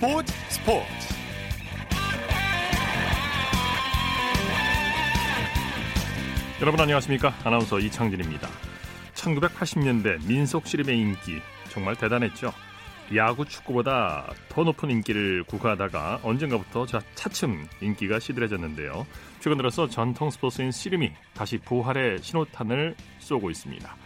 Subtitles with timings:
[0.00, 0.86] 스포츠 스포츠.
[6.62, 7.34] 여러분 안녕하십니까?
[7.44, 8.48] 아나운서 이창진입니다.
[9.12, 12.50] 1980년대 민속 씨름의 인기 정말 대단했죠.
[13.14, 19.06] 야구 축구보다 더 높은 인기를 구가하다가 언젠가부터 차츰 인기가 시들해졌는데요.
[19.40, 23.96] 최근 들어서 전통 스포츠인 씨름이 다시 부활의 신호탄을 쏘고 있습니다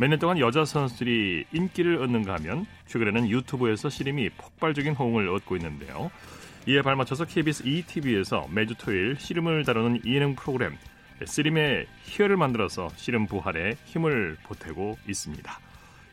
[0.00, 6.10] 몇 년 동안 여자 선수들이 인기를 얻는가 하면 최근에는 유튜브에서 씨름이 폭발적인 호응을 얻고 있는데요.
[6.66, 10.78] 이에 발맞춰서 KBS ETV에서 매주 토요일 씨름을 다루는 예능 프로그램
[11.22, 15.60] 씨름의 희열을 만들어서 씨름 부활에 힘을 보태고 있습니다.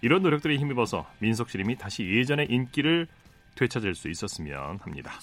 [0.01, 3.07] 이런 노력들이 힘입어서 민속 씨름이 다시 예전의 인기를
[3.55, 5.13] 되찾을 수 있었으면 합니다.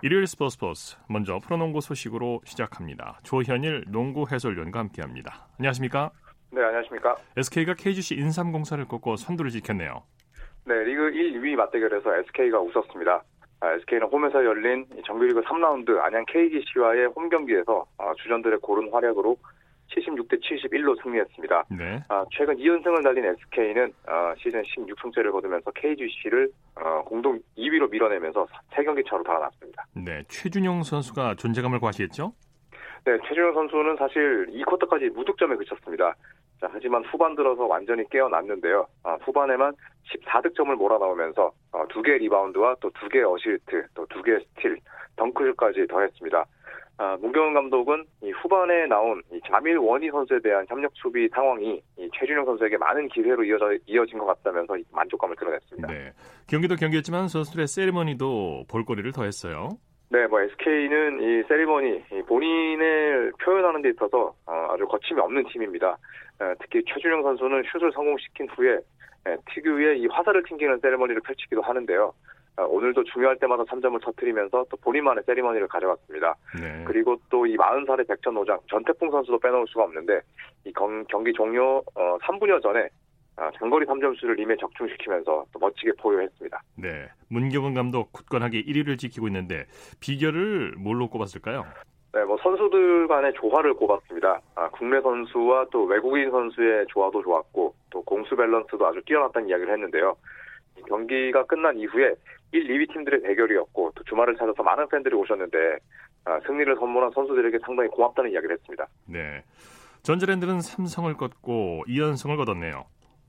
[0.00, 3.20] 일요일 스포츠 스포츠 먼저 프로농구 소식으로 시작합니다.
[3.22, 5.46] 조현일 농구 해설위원과 함께합니다.
[5.58, 6.10] 안녕하십니까?
[6.52, 7.16] 네, 안녕하십니까.
[7.36, 10.02] SK가 KGC 인삼공사를 꺾고 선두를 지켰네요.
[10.66, 13.22] 네, 리그 1, 2위 맞대결에서 SK가 웃었습니다.
[13.62, 19.36] SK는 홈에서 열린 정규리그 3라운드 안양 KGC와의 홈 경기에서 아, 주전들의 고른 활약으로
[19.92, 21.64] 76대 71로 승리했습니다.
[21.70, 22.02] 네.
[22.08, 29.08] 아, 최근 2연승을 달린 SK는 아, 시즌 16승째를 거두면서 KGC를 어, 공동 2위로 밀어내면서 3경기
[29.08, 29.86] 차로 달아났습니다.
[29.94, 32.32] 네, 최준용 선수가 존재감을 과시했죠?
[33.04, 36.14] 네, 최준용 선수는 사실 2쿼터까지 무득점에 그쳤습니다.
[36.62, 38.86] 자, 하지만 후반 들어서 완전히 깨어났는데요.
[39.02, 39.74] 아, 후반에만
[40.14, 44.78] 14득점을 몰아넣으면서 어, 2개 리바운드와 또 2개 어시스트, 또 2개 스틸,
[45.16, 46.46] 덩크까지 더했습니다.
[46.98, 52.10] 아, 문경은 감독은 이 후반에 나온 이 자밀 워니 선수에 대한 협력 수비 상황이 이
[52.16, 55.88] 최준용 선수에게 많은 기회로 이어져, 이어진 것 같다면서 만족감을 드러냈습니다.
[55.88, 56.12] 네.
[56.46, 59.70] 경기도 경기였지만 선수들의 세리머니도 볼거리를 더했어요.
[60.12, 65.96] 네, 뭐 SK는 이 세리머니 본인을 표현하는 데 있어서 어, 아주 거침이 없는 팀입니다.
[66.60, 68.78] 특히 최준영 선수는 슛을 성공시킨 후에
[69.54, 72.12] 특유의 이 화살을 튕기는 세리머니를 펼치기도 하는데요.
[72.56, 76.34] 어, 오늘도 중요할 때마다 3점을 터뜨리면서 또 본인만의 세리머니를 가져갔습니다.
[76.60, 76.84] 네.
[76.86, 80.20] 그리고 또 이 40살의 백천노장 전태풍 선수도 빼놓을 수가 없는데
[80.64, 82.88] 이 경기 종료 3분여 어, 전에
[83.36, 86.62] 아, 장거리 3점슛을 임에 적중시키면서 또 멋지게 포효했습니다.
[86.76, 89.64] 네, 문경은 감독 굳건하게 1위를 지키고 있는데
[90.00, 91.64] 비결을 뭘로 꼽았을까요?
[92.14, 94.40] 네, 뭐 선수들 간의 조화를 꼽았습니다.
[94.54, 100.14] 아, 국내 선수와 또 외국인 선수의 조화도 좋았고 또 공수 밸런스도 아주 뛰어났다는 이야기를 했는데요.
[100.86, 102.14] 경기가 끝난 이후에
[102.52, 105.78] 1, 2위 팀들의 대결이었고 또 주말을 찾아서 많은 팬들이 오셨는데
[106.26, 108.86] 아, 승리를 선물한 선수들에게 상당히 고맙다는 이야기를 했습니다.
[109.06, 109.42] 네,
[110.02, 112.84] 전자랜드는 삼성을 꺾고 2연승을 거뒀네요.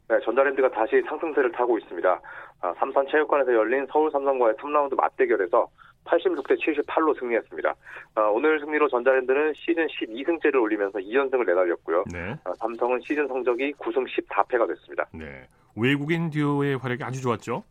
[0.09, 2.21] 네, 전자랜드가 다시 상승세를 타고 있습니다.
[2.61, 5.69] 아, 삼산체육관에서 열린 서울 삼성과의 3라운드 맞대결에서
[6.05, 7.75] 86대 78로 승리했습니다.
[8.15, 12.05] 아, 오늘 승리로 전자랜드는 시즌 12승째를 올리면서 2연승을 내달렸고요.
[12.11, 12.35] 네.
[12.43, 15.05] 아, 삼성은 시즌 성적이 9승 14패가 됐습니다.
[15.13, 15.47] 네.
[15.75, 17.63] 외국인 듀오의 활약이 아주 좋았죠?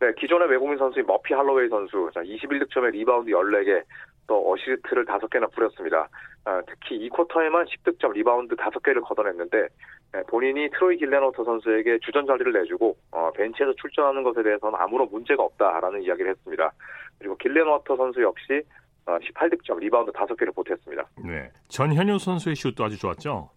[0.00, 3.82] 네, 기존의 외국인 선수인 머피 할로웨이 선수, 자, 21득점에 리바운드 14개,
[4.26, 6.08] 또 어시스트를 5개나 뿌렸습니다.
[6.44, 9.68] 아, 특히 2쿼터에만 10득점, 리바운드 5개를 걷어냈는데
[10.12, 15.44] 네, 본인이 트로이 길렌워터 선수에게 주전 자리를 내주고 어, 벤치에서 출전하는 것에 대해서는 아무런 문제가
[15.44, 16.72] 없다라는 이야기를 했습니다.
[17.20, 18.62] 그리고 길렌워터 선수 역시
[19.06, 21.04] 어, 18득점, 리바운드 5개를 보탰습니다.
[21.24, 23.50] 네, 전현우 선수의 슛도 아주 좋았죠.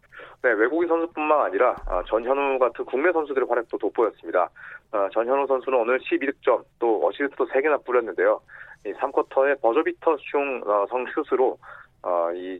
[0.44, 4.50] 네, 외국인 선수뿐만 아니라 어, 전현우 같은 국내 선수들의 활약도 돋보였습니다.
[4.92, 8.42] 어, 전현우 선수는 오늘 12득점, 또 어시스트도 3개나 뿌렸는데요.
[8.86, 11.58] 이 3쿼터에 버저비터 슛 어, 3점슛으로
[12.04, 12.60] 어, 이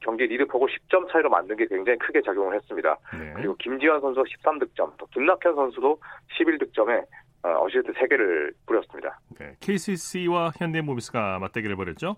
[0.00, 2.96] 경기 리드폭을 10점 차이로 만든 게 굉장히 크게 작용을 했습니다.
[3.16, 3.32] 네.
[3.36, 6.00] 그리고 김지완 선수 13득점, 또 김낙현 선수도
[6.36, 7.04] 11득점에
[7.42, 9.18] 어, 어시스트 3개를 뿌렸습니다.
[9.38, 9.56] 네.
[9.60, 12.16] KCC와 현대모비스가 맞대결을 벌였죠?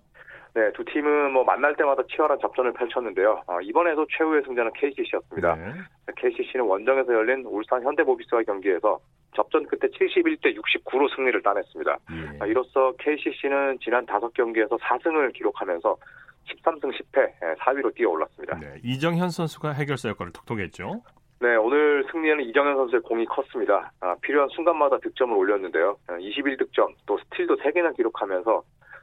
[0.55, 3.43] 네, 두 팀은 뭐 만날 때마다 치열한 접전을 펼쳤는데요.
[3.47, 5.57] 어, 이번에도 최후의 승자는 KCC였습니다.
[5.57, 5.73] 네.
[6.17, 9.01] KCC는 원정에서 열린 울산 현대모비스와의 경기에서
[9.35, 11.99] 접전 끝에 71대 69로 승리를 따냈습니다.
[12.13, 12.39] 예.
[12.39, 15.97] 아, 이로써 KCC는 지난 5경기에서 4승을 기록하면서
[16.45, 18.59] 13승 10패 4위로 뛰어 올랐습니다.
[18.61, 21.03] 네, 이정현 선수가 해결사 역할을 톡톡 했죠.
[21.45, 23.93] 네, 오늘 승리에는 이정현 선수의 공이 컸습니다.
[24.01, 25.99] 아, 필요한 순간마다 득점을 올렸는데요.
[26.09, 28.63] 21득점, 아, 또 스틸도 3개나 기록하면서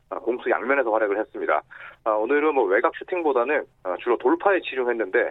[0.10, 1.62] 아, 공수 양면에서 활약을 했습니다.
[2.04, 5.30] 아, 오늘은 뭐 외곽 슈팅보다는 아, 주로 돌파에 치중했는데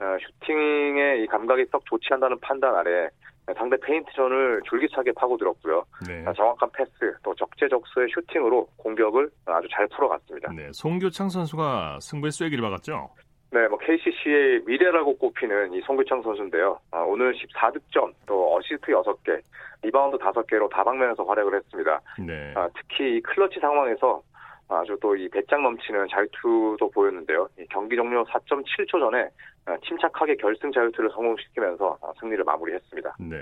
[0.00, 3.08] 아, 슈팅의 이 감각이 썩 좋지 않다는 판단 아래
[3.56, 5.82] 상대 페인트존을 줄기차게 파고들었고요.
[6.06, 6.24] 네.
[6.36, 6.90] 정확한 패스,
[7.22, 10.52] 또 적재적소의 슈팅으로 공격을 아주 잘 풀어갔습니다.
[10.52, 13.08] 네, 송교창 선수가 승부의 쐐기를 박았죠.
[13.52, 16.78] 네, 뭐 KCC의 미래라고 꼽히는 이 송교창 선수인데요.
[16.92, 19.40] 아, 오늘 14득점, 또 어시스트 6개,
[19.82, 22.00] 리바운드 5개로 다방면에서 활약을 했습니다.
[22.18, 22.52] 네.
[22.54, 24.22] 아, 특히 이 클러치 상황에서
[24.68, 27.48] 아주 또 이 배짱 넘치는 자유투도 보였는데요.
[27.70, 29.28] 경기 종료 4.7초 전에
[29.66, 33.16] 아, 침착하게 결승 자유투를 성공시키면서 아, 승리를 마무리했습니다.
[33.18, 33.36] 네.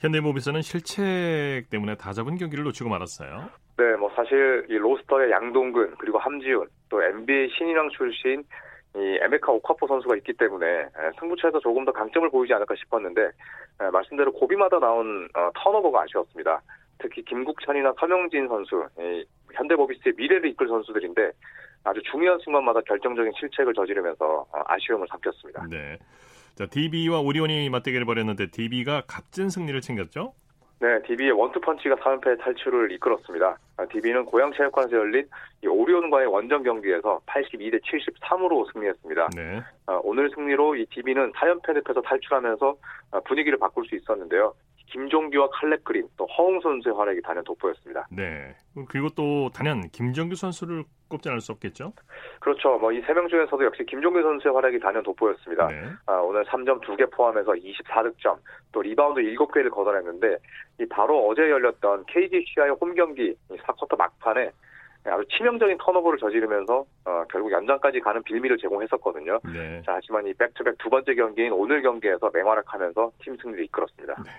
[0.00, 3.50] 현대모비스는 실책 때문에 다 잡은 경기를 놓치고 말았어요.
[3.76, 8.42] 네, 뭐 사실 이 로스터에 양동근 그리고 함지훈 또 NBA 신인왕 출신
[8.96, 10.86] 이 에메카 오카포 선수가 있기 때문에
[11.18, 13.30] 승부처에서 조금 더 강점을 보이지 않을까 싶었는데
[13.92, 16.62] 말씀대로 고비마다 나온 어, 턴오버가 아쉬웠습니다.
[16.98, 18.86] 특히 김국찬이나 서명진 선수,
[19.52, 21.32] 현대모비스의 미래를 이끌 선수들인데
[21.84, 25.66] 아주 중요한 순간마다 결정적인 실책을 저지르면서 어, 아쉬움을 삼켰습니다.
[25.68, 25.98] 네.
[26.54, 30.34] 자, DB와 오리온이 맞대결을 벌였는데 DB가 값진 승리를 챙겼죠?
[30.80, 33.56] 네, DB의 원투펀치가 3연패 탈출을 이끌었습니다.
[33.90, 35.26] DB는 아, 고양체육관에서 열린
[35.66, 39.28] 오리온과의 원정 경기에서 82대 73으로 승리했습니다.
[39.34, 39.62] 네.
[39.86, 42.76] 아, 오늘 승리로 이 DB는 4연패 늪에서 탈출하면서
[43.12, 44.54] 아, 분위기를 바꿀 수 있었는데요.
[44.94, 48.06] 김종규와 칼렙 그린 또 허웅 선수의 활약이 단연 돋보였습니다.
[48.12, 48.54] 네.
[48.88, 51.92] 그리고 또 단연 김종규 선수를 꼽지 않을 수 없겠죠?
[52.38, 52.78] 그렇죠.
[52.78, 55.66] 뭐 이 세 명 중에서도 역시 김종규 선수의 활약이 단연 돋보였습니다.
[55.66, 55.82] 네.
[56.06, 58.36] 아, 오늘 3점 2개 포함해서 24득점,
[58.70, 60.36] 또 리바운드 7개를 거둬냈는데
[60.80, 64.50] 이 바로 어제 열렸던 KGC와의 홈 경기 4쿼터 막판에
[65.06, 69.40] 아주 치명적인 턴오버를 저지르면서 어, 결국 연장까지 가는 빌미를 제공했었거든요.
[69.52, 69.82] 네.
[69.84, 74.14] 자, 하지만 이 back-to-back 두 번째 경기인 오늘 경기에서 맹활약하면서 팀 승리를 이끌었습니다.
[74.24, 74.30] 네.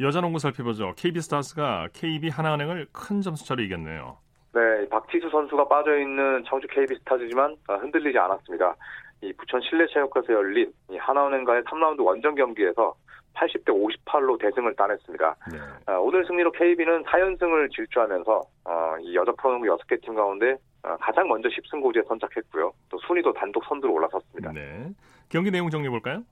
[0.00, 0.94] 여자 농구 살펴보죠.
[0.96, 4.16] KB스타즈가 KEB 하나은행을 큰 점수차로 이겼네요.
[4.54, 8.76] 네, 박지수 선수가 빠져 있는 청주 KB스타즈지만 어, 흔들리지 않았습니다.
[9.22, 12.94] 이 부천 실내체육관에서 열린 이 하나은행과의 3라운드 원정 경기에서
[13.34, 15.36] 80대 58로 대승을 따냈습니다.
[15.52, 15.58] 네.
[15.92, 21.26] 어, 오늘 승리로 KB는 4연승을 질주하면서 어, 이 여자 프로농구 6개 팀 가운데 어, 가장
[21.28, 22.72] 먼저 10승 고지에 선착했고요.
[22.88, 24.52] 또 순위도 단독 선두로 올라섰습니다.
[24.52, 24.90] 네.
[25.28, 26.22] 경기 내용 정리해 볼까요?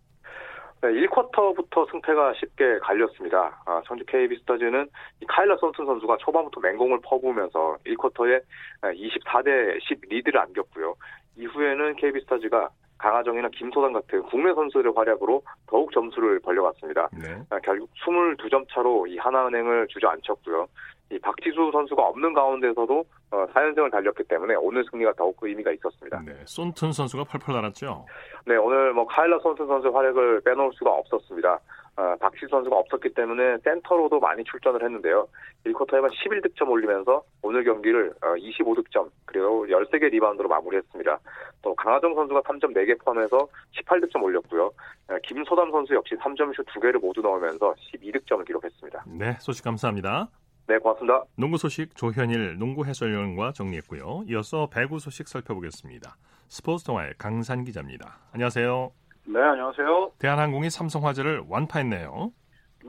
[0.83, 3.63] 네, 1쿼터부터 승패가 쉽게 갈렸습니다.
[3.65, 4.89] 아, 청주 KB스타즈는
[5.27, 8.43] 카일라 선슨 선수가 초반부터 맹공을 퍼부으면서 1쿼터에
[8.83, 10.95] 24대 10 리드를 안겼고요.
[11.37, 12.69] 이후에는 KB스타즈가
[12.99, 17.09] 강하정이나 김소담 같은 국내 선수들의 활약으로 더욱 점수를 벌려갔습니다.
[17.13, 17.43] 네.
[17.51, 20.67] 아, 결국 22점 차로 이 하나은행을 주저앉혔고요.
[21.11, 26.21] 이 박지수 선수가 없는 가운데서도 어, 4연승을 달렸기 때문에 오늘 승리가 더욱 의미가 있었습니다.
[26.27, 28.07] 네, 손튼 선수가 펄펄 날았죠.
[28.47, 31.61] 네, 오늘 뭐 카일라 손튼 선수 활약을 빼놓을 수가 없었습니다.
[31.99, 35.29] 어, 박지수 선수가 없었기 때문에 센터로도 많이 출전을 했는데요.
[35.65, 41.19] 1쿼터에만 11득점 올리면서 오늘 경기를 어, 25득점 그리고 13개 리바운드로 마무리했습니다.
[41.63, 43.49] 또 강하정 선수가 3점 4개 포함해서
[43.81, 44.65] 18득점 올렸고요.
[45.09, 49.05] 어, 김소담 선수 역시 3점슛 2개를 모두 넣으면서 12득점을 기록했습니다.
[49.07, 50.29] 네, 소식 감사합니다.
[50.69, 51.25] 네, 고맙습니다.
[51.37, 54.25] 농구 소식 조현일 농구 해설위원과 정리했고요.
[54.29, 56.17] 이어서 배구 소식 살펴보겠습니다.
[56.49, 58.19] 스포츠 동아의 강산 기자입니다.
[58.33, 58.91] 안녕하세요.
[59.27, 60.13] 네, 안녕하세요.
[60.19, 62.33] 대한항공이 삼성화재를 완파했네요.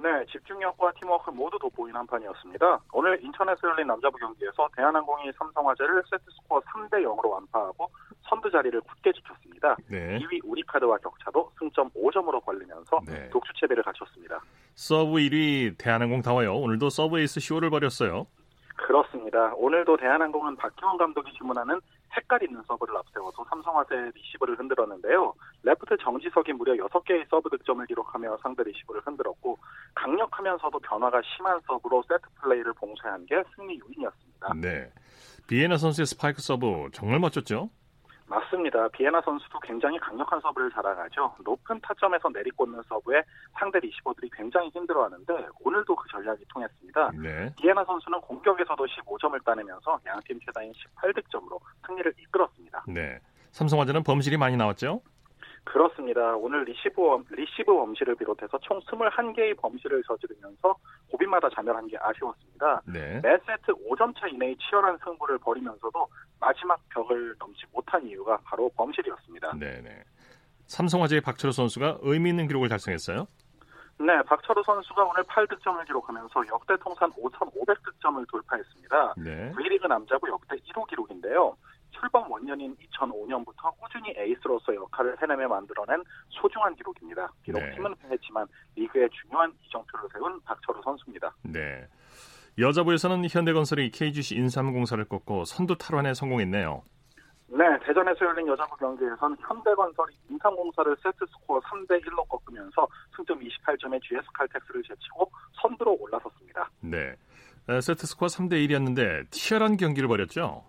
[0.01, 2.79] 네, 집중력과 팀워크 모두 돋보인 한 판이었습니다.
[2.93, 7.89] 오늘 인천에서 열린 남자부 경기에서 대한항공이 삼성화재를 세트스코어 3대 0으로 완파하고
[8.29, 9.75] 선두 자리를 굳게 지켰습니다.
[9.87, 10.19] 네.
[10.19, 13.27] 2위 우리카드와 격차도 승점 5점으로 벌리면서 네.
[13.29, 14.39] 독주 체제를 갖췄습니다.
[14.75, 16.55] 서브 1위 대한항공다워요.
[16.55, 18.27] 오늘도 서브 에이스 쇼를 벌였어요.
[18.75, 19.51] 그렇습니다.
[19.55, 21.81] 오늘도 대한항공은 박기원 감독이 주문하는
[22.17, 25.33] 색깔 있는 서브를 앞세워서 삼성화재 리시브를 흔들었는데요.
[25.63, 29.57] 레프트 정지석이 무려 6개의 서브 득점을 기록하며 상대 리시브를 흔들었고
[29.95, 34.53] 강력하면서도 변화가 심한 서브로 세트 플레이를 봉쇄한 게 승리 요인이었습니다.
[34.55, 34.91] 네.
[35.47, 37.69] 비예나 선수의 스파이크 서브 정말 멋졌죠?
[38.27, 38.87] 맞습니다.
[38.89, 41.35] 비예나 선수도 굉장히 강력한 서브를 자랑하죠.
[41.43, 43.23] 높은 타점에서 내리꽂는 서브에
[43.57, 47.11] 상대 리시버들이 굉장히 힘들어하는데 오늘도 그 전략이 통했습니다.
[47.21, 47.53] 네.
[47.57, 52.83] 비예나 선수는 공격에서도 15점을 따내면서 양팀 최다인 18득점으로 승리를 이끌었습니다.
[52.87, 53.19] 네.
[53.51, 55.01] 삼성화재는 범실이 많이 나왔죠?
[55.71, 56.35] 그렇습니다.
[56.35, 60.75] 오늘 리시브, 리시브 범실을 비롯해서 총 21개의 범실을 저지르면서
[61.11, 62.81] 고비마다 자멸한 게 아쉬웠습니다.
[62.85, 63.19] 네.
[63.21, 66.07] 매 세트 5점 차 이내의 치열한 승부를 벌이면서도
[66.39, 69.57] 마지막 벽을 넘지 못한 이유가 바로 범실이었습니다.
[69.59, 70.03] 네네.
[70.67, 73.27] 삼성화재의 박철호 선수가 의미 있는 기록을 달성했어요?
[73.99, 79.15] 네, 박철호 선수가 오늘 8득점을 기록하면서 역대 통산 5,500득점을 돌파했습니다.
[79.17, 79.51] 네.
[79.55, 81.57] V리그 남자부 역대 1호 기록인데요.
[81.99, 87.31] 출범 원년인 2005년부터 꾸준히 에이스로서 역할을 해내며 만들어낸 소중한 기록입니다.
[87.41, 87.71] 비록 네.
[87.75, 91.33] 팀은 패했지만 리그에 중요한 이정표를 세운 박철우 선수입니다.
[91.43, 91.87] 네.
[92.59, 96.81] 여자부에서는 현대건설이 KGC 인삼공사를 꺾고 선두 탈환에 성공했네요.
[97.49, 104.21] 네, 대전에서 열린 여자부 경기에선 현대건설이 인삼공사를 세트 스코어 3대 1로 꺾으면서 승점 28점의 GS
[104.33, 106.69] 칼텍스를 제치고 선두로 올라섰습니다.
[106.81, 107.15] 네.
[107.81, 110.65] 세트 스코어 3대 1이었는데 치열한 경기를 벌였죠.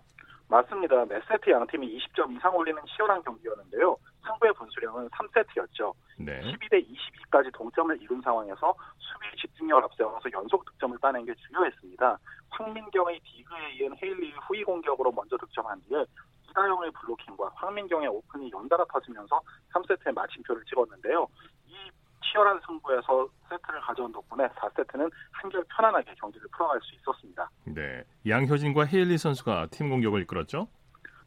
[0.49, 1.05] 맞습니다.
[1.05, 3.95] 매 세트 양팀이 20점 이상 올리는 치열한 경기였는데요.
[4.25, 5.93] 승부의 분수령은 3세트였죠.
[6.17, 6.41] 네.
[6.41, 12.17] 12대 22까지 동점을 이룬 상황에서 수비 집중력을 앞세워서 연속 득점을 따낸 게 중요했습니다.
[12.49, 16.03] 황민경의 디그에 이은 헤일리의 후위 공격으로 먼저 득점한 뒤에
[16.49, 19.39] 이다영의 블로킹과 황민경의 오픈이 연달아 터지면서
[19.71, 21.27] 3세트의 마침표를 찍었는데요.
[21.67, 21.75] 이
[22.21, 27.49] 치열한 승부에서 세트를 가져온 덕분에 4세트는 한결 편안하게 경기를 풀어갈 수 있었습니다.
[27.65, 30.67] 네, 양효진과 헤일리 선수가 팀 공격을 이끌었죠?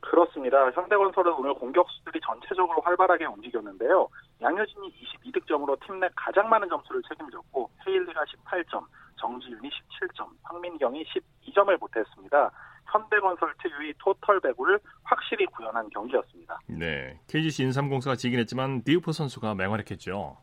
[0.01, 0.69] 그렇습니다.
[0.73, 4.09] 현대건설은 오늘 공격수들이 전체적으로 활발하게 움직였는데요.
[4.41, 8.85] 양효진이 22득점으로 팀 내 가장 많은 점수를 책임졌고 헤일리가 18점,
[9.21, 12.51] 정지윤이 17점, 황민경이 12점을 보탰습니다.
[12.91, 16.59] 현대건설 특유의 토털 배구를 확실히 구현한 경기였습니다.
[16.67, 20.37] 네, KGC 인삼공사가 지긴 했지만 디우프 선수가 맹활약했죠.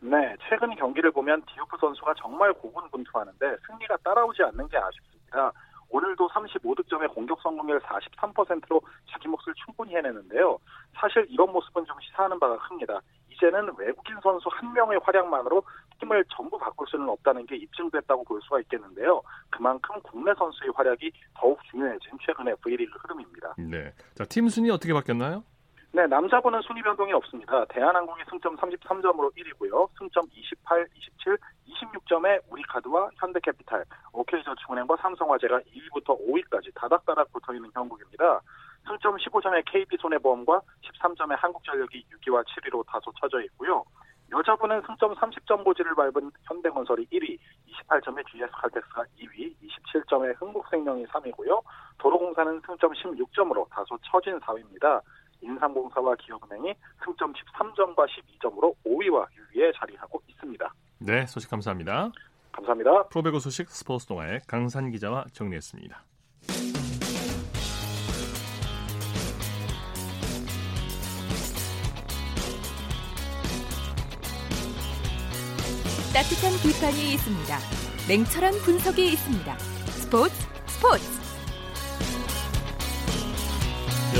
[0.00, 5.52] 네, 최근 경기를 보면 디우프 선수가 정말 고군분투하는데 승리가 따라오지 않는 게 아쉽습니다.
[5.88, 10.58] 오늘도 35득점의 공격 성공률 43%로 자기 몫을 충분히 해내는데요.
[10.94, 13.00] 사실 이런 모습은 좀 시사하는 바가 큽니다.
[13.30, 15.62] 이제는 외국인 선수 한 명의 활약만으로
[16.00, 19.22] 팀을 전부 바꿀 수는 없다는 게 입증됐다고 볼 수가 있겠는데요.
[19.50, 23.54] 그만큼 국내 선수의 활약이 더욱 중요해진 최근의 V리그 흐름입니다.
[23.58, 23.92] 네.
[24.14, 25.44] 자, 팀 순위 어떻게 바뀌었나요?
[25.96, 27.64] 네, 남자분은 순위 변동이 없습니다.
[27.70, 29.88] 대한항공이 승점 33점으로 1위고요.
[29.96, 31.38] 승점 28, 27,
[31.70, 38.42] 26점에 우리카드와 현대캐피탈, OK저축은행과 삼성화재가 2위부터 5위까지 다닥다닥 붙어있는 형국입니다.
[38.86, 43.82] 승점 15점의 KB손해보험과 13점의 한국전력이 6위와 7위로 다소 처져 있고요.
[44.30, 47.38] 여자분은 승점 30점 고지를 밟은 현대건설이 1위,
[47.88, 51.62] 28점의 GS칼텍스가 2위, 27점의 흥국생명이 3위고요.
[51.96, 55.00] 도로공사는 승점 16점으로 다소 처진 4위입니다.
[55.46, 56.74] 인삼공사와 기업은행이
[57.04, 60.74] 승점 13점과 12점으로 5위와 6위에 자리하고 있습니다.
[60.98, 62.10] 네, 소식 감사합니다.
[62.52, 63.08] 감사합니다.
[63.08, 66.02] 프로배구 소식 스포츠 동아의 강산 기자와 정리했습니다.
[76.14, 77.58] 따뜻한 비판이 있습니다.
[78.08, 79.58] 냉철한 분석이 있습니다.
[79.58, 80.34] 스포츠
[80.66, 81.15] 스포츠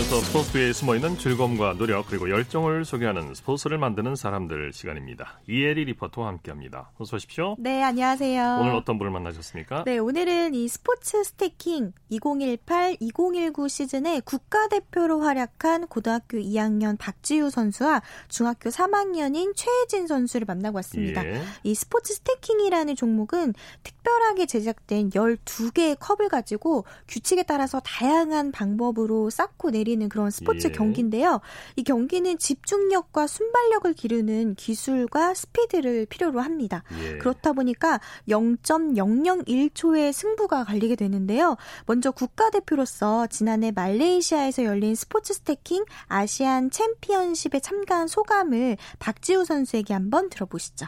[0.06, 5.40] 이어서 스포츠 에 숨어있는 즐거움과 노력 그리고 열정을 소개하는 스포츠를 만드는 사람들 시간입니다.
[5.48, 6.92] 이혜리 리포터와 함께합니다.
[6.96, 7.56] 어서 오십시오.
[7.58, 8.58] 네, 안녕하세요.
[8.60, 9.82] 오늘 어떤 분을 만나셨습니까?
[9.82, 19.54] 네, 오늘은 이 스포츠 스태킹 2018-2019 시즌에 국가대표로 활약한 고등학교 2학년 박지우 선수와 중학교 3학년인
[19.56, 21.26] 최혜진 선수를 만나고 왔습니다.
[21.26, 21.42] 예.
[21.64, 29.95] 이 스포츠 스태킹이라는 종목은 특별하게 제작된 12개의 컵을 가지고 규칙에 따라서 다양한 방법으로 쌓고 내리
[29.96, 30.72] 내리는 그런 스포츠 예.
[30.72, 31.40] 경기인데요.
[31.74, 36.84] 이 경기는 집중력과 순발력을 기르는 기술과 스피드를 필요로 합니다.
[37.02, 37.18] 예.
[37.18, 41.56] 그렇다 보니까 0.001초의 승부가 갈리게 되는데요.
[41.86, 50.86] 먼저 국가대표로서 지난해 말레이시아에서 열린 스포츠 스태킹 아시안 챔피언십에 참가한 소감을 박지우 선수에게 한번 들어보시죠.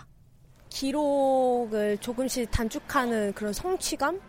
[0.69, 4.21] 기록을 조금씩 단축하는 그런 성취감?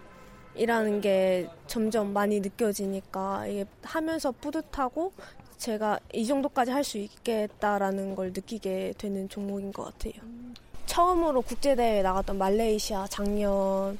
[0.56, 5.14] 이라는 게 점점 많이 느껴지니까 이게 하면서 뿌듯하고
[5.58, 10.14] 제가 이 정도까지 할 수 있겠다라는 걸 느끼게 되는 종목인 것 같아요.
[10.86, 14.00] 처음으로 국제대회 나갔던 말레이시아 작년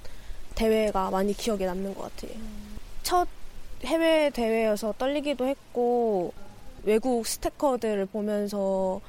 [0.56, 2.38] 대회가 많이 기억에 남는 것 같아요.
[3.04, 3.28] 첫
[3.84, 6.34] 해외 대회여서 떨리기도 했고
[6.84, 9.00] 외국 스태커들을 보면서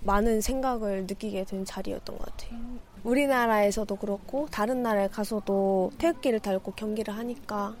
[0.00, 2.58] 많은 생각을 느끼게 된 자리였던 것 같아요.
[3.04, 7.74] 우리나라에서도 그렇고 다른 나라에 가서도 태극기를 달고 경기를 하니까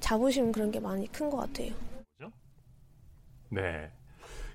[0.00, 1.72] 자부심 그런 게 많이 큰 것 같아요.
[3.50, 3.90] 네.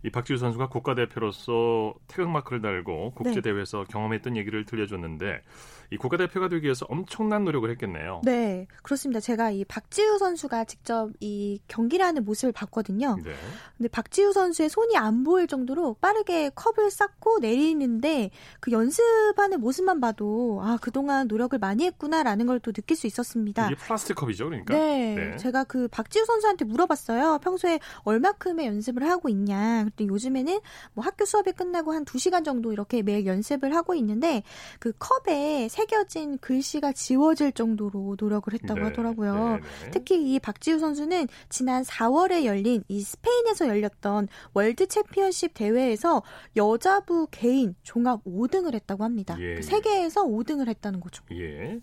[0.03, 3.91] 이 박지우 선수가 국가대표로서 태극마크를 달고 국제대회에서 네.
[3.91, 5.41] 경험했던 얘기를 들려줬는데
[5.93, 8.21] 이 국가대표가 되기 위해서 엄청난 노력을 했겠네요.
[8.23, 9.19] 네, 그렇습니다.
[9.19, 13.17] 제가 이 박지우 선수가 직접 이 경기라는 모습을 봤거든요.
[13.23, 13.33] 네.
[13.77, 20.59] 근데 박지우 선수의 손이 안 보일 정도로 빠르게 컵을 쌓고 내리는데 그 연습하는 모습만 봐도
[20.63, 23.67] 아 그동안 노력을 많이 했구나라는 걸 또 느낄 수 있었습니다.
[23.67, 24.73] 이게 플라스틱 컵이죠, 그러니까.
[24.73, 25.37] 네, 네.
[25.37, 27.39] 제가 그 박지우 선수한테 물어봤어요.
[27.39, 29.83] 평소에 얼마큼의 연습을 하고 있냐.
[29.83, 30.59] 그랬더니 요즘에는
[30.93, 34.43] 뭐 학교 수업이 끝나고 한 2시간 정도 이렇게 매일 연습을 하고 있는데
[34.79, 39.57] 그 컵에 새겨진 글씨가 지워질 정도로 노력을 했다고 네, 하더라고요.
[39.57, 39.91] 네, 네.
[39.91, 46.23] 특히 이 박지우 선수는 지난 4월에 열린 이 스페인에서 열렸던 월드 챔피언십 대회에서
[46.55, 49.35] 여자부 개인 종합 5등을 했다고 합니다.
[49.39, 51.23] 예, 그 세계에서 5등을 했다는 거죠.
[51.31, 51.79] 예.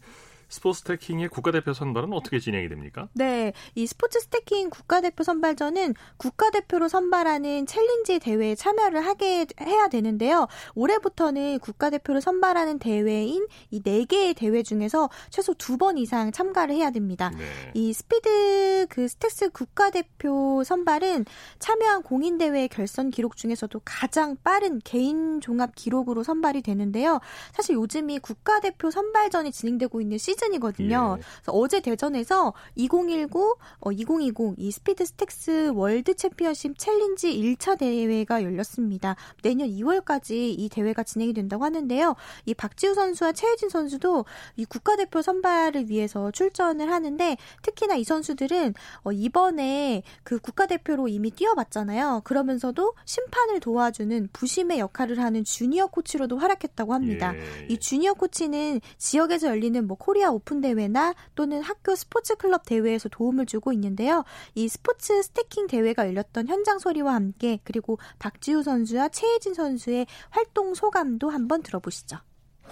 [0.50, 3.08] 스포츠 스태킹의 국가대표 선발은 어떻게 진행이 됩니까?
[3.14, 10.46] 네, 이 스포츠 스태킹 국가대표 선발전은 국가대표로 선발하는 챌린지 대회에 참여를 하게 해야 되는데요.
[10.74, 17.30] 올해부터는 국가대표를 선발하는 대회인 이 4개의 대회 중에서 최소 두 번 이상 참가를 해야 됩니다.
[17.38, 17.44] 네.
[17.72, 21.24] 이 스피드 그 스택스 국가대표 선발은
[21.58, 27.20] 참여한 공인 대회 결선 기록 중에서도 가장 빠른 개인 종합 기록으로 선발이 되는데요.
[27.52, 31.16] 사실 요즘이 국가대표 선발전이 진행되고 있는 시즌 시즌이거든요.
[31.18, 31.22] 예.
[31.22, 39.16] 그래서 어제 대전에서 2019, 어, 2020 이 스피드 스택스 월드 챔피언십 챌린지 1차 대회가 열렸습니다.
[39.42, 42.16] 내년 2월까지 이 대회가 진행이 된다고 하는데요.
[42.46, 44.24] 이 박지우 선수와 최혜진 선수도
[44.56, 52.22] 이 국가대표 선발을 위해서 출전을 하는데 특히나 이 선수들은 어, 이번에 그 국가대표로 이미 뛰어봤잖아요.
[52.24, 57.34] 그러면서도 심판을 도와주는 부심의 역할을 하는 주니어 코치로도 활약했다고 합니다.
[57.36, 57.66] 예.
[57.68, 63.46] 이 주니어 코치는 지역에서 열리는 뭐 코리아 오픈 대회나 또는 학교 스포츠 클럽 대회에서 도움을
[63.46, 64.24] 주고 있는데요.
[64.54, 71.30] 이 스포츠 스태킹 대회가 열렸던 현장 소리와 함께 그리고 박지우 선수와 최혜진 선수의 활동 소감도
[71.30, 72.18] 한번 들어보시죠.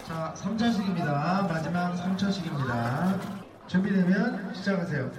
[0.06, 1.48] 자, 3차식입니다.
[1.48, 3.18] 마지막 3차식입니다.
[3.66, 5.10] 준비되면 시작하세요.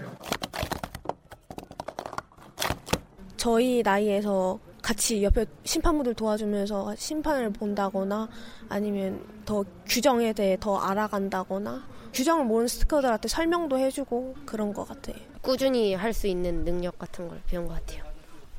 [3.38, 8.28] 저희 나이에서 같이 옆에 심판분들 도와주면서 심판을 본다거나
[8.70, 15.16] 아니면 더 규정에 대해 더 알아간다거나 규정을 모르는 스티커들한테 설명도 해주고 그런 것 같아요.
[15.42, 18.04] 꾸준히 할 수 있는 능력 같은 걸 배운 것 같아요.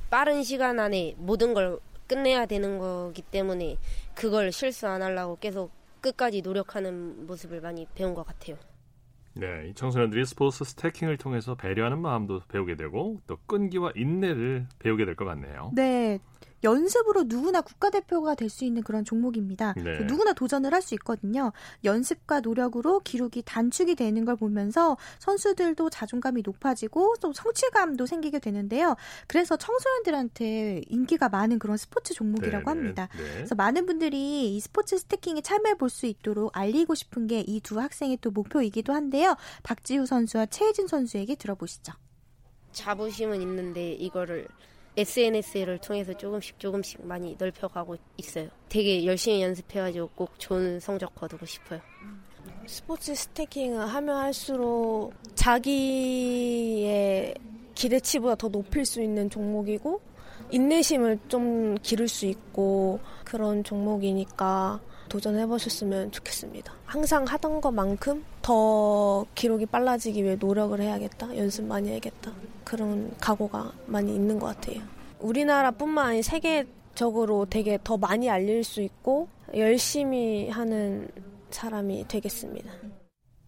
[0.08, 3.76] 빠른 시간 안에 모든 걸 끝내야 되는 거기 때문에
[4.14, 8.56] 그걸 실수 안 하려고 계속 끝까지 노력하는 모습을 많이 배운 것 같아요.
[9.34, 15.14] 네, 이 청소년들이 스포츠 스태킹을 통해서 배려하는 마음도 배우게 되고 또 끈기와 인내를 배우게 될
[15.14, 15.70] 것 같네요.
[15.74, 16.18] 네,
[16.64, 19.74] 연습으로 누구나 국가대표가 될 수 있는 그런 종목입니다.
[19.76, 19.98] 네.
[19.98, 21.52] 그 누구나 도전을 할 수 있거든요.
[21.84, 28.96] 연습과 노력으로 기록이 단축이 되는 걸 보면서 선수들도 자존감이 높아지고 또 성취감도 생기게 되는데요.
[29.26, 32.78] 그래서 청소년들한테 인기가 많은 그런 스포츠 종목이라고 네네.
[32.80, 33.08] 합니다.
[33.16, 33.24] 네.
[33.34, 37.80] 그래서 많은 분들이 이 스포츠 스태킹에 참여해 볼 수 있도록 알리고 싶은 게 이 두
[37.80, 39.36] 학생의 또 목표이기도 한데요.
[39.62, 41.92] 박지우 선수와 최혜진 선수에게 들어보시죠.
[42.72, 44.46] 자부심은 있는데 이거를
[44.96, 48.48] SNS를 통해서 조금씩 조금씩 많이 넓혀가고 있어요.
[48.68, 51.80] 되게 열심히 연습해가지고 꼭 좋은 성적 거두고 싶어요.
[52.66, 57.34] 스포츠 스태킹을 하면 할수록 자기의
[57.74, 60.00] 기대치보다 더 높일 수 있는 종목이고
[60.50, 66.72] 인내심을 좀 기를 수 있고 그런 종목이니까 도전해 보셨으면 좋겠습니다.
[66.86, 71.36] 항상 하던 것만큼 더 기록이 빨라지기 위해 노력을 해야겠다.
[71.36, 72.32] 연습 많이 해야겠다.
[72.64, 74.80] 그런 각오가 많이 있는 것 같아요.
[75.18, 81.08] 우리나라뿐만 아니라 세계적으로 되게 더 많이 알릴 수 있고 열심히 하는
[81.50, 82.70] 사람이 되겠습니다.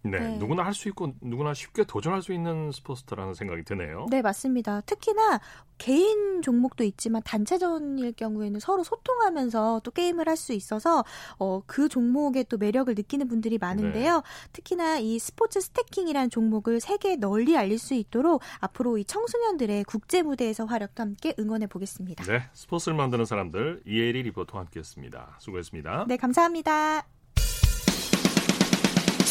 [0.04, 0.36] 네, 네.
[0.38, 4.06] 누구나 할 수 있고 누구나 쉽게 도전할 수 있는 스포츠라는 생각이 드네요.
[4.10, 4.80] 네, 맞습니다.
[4.82, 5.40] 특히나
[5.78, 11.04] 개인 종목도 있지만 단체전일 경우에는 서로 소통하면서 또 게임을 할 수 있어서
[11.38, 14.16] 어, 그 종목의 또 매력을 느끼는 분들이 많은데요.
[14.16, 14.22] 네.
[14.52, 20.64] 특히나 이 스포츠 스태킹이라는 종목을 세계에 널리 알릴 수 있도록 앞으로 이 청소년들의 국제 무대에서
[20.64, 22.24] 활약도 함께 응원해 보겠습니다.
[22.24, 25.36] 네, 스포츠를 만드는 사람들 이혜리 리포터와 함께했습니다.
[25.38, 26.06] 수고했습니다.
[26.08, 27.04] 네, 감사합니다.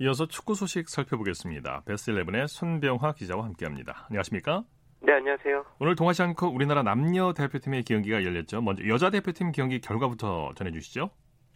[0.00, 1.82] 이어서 축구 소식 살펴보겠습니다.
[1.86, 4.06] 베스트 11의 손병화 기자와 함께합니다.
[4.08, 4.64] 안녕하십니까?
[5.00, 5.64] 네, 안녕하세요.
[5.78, 8.60] 오늘 동아시안컵 우리나라 남녀 대표팀의 경기가 열렸죠.
[8.60, 11.10] 먼저 여자 대표팀 경기 결과부터 전해주시죠.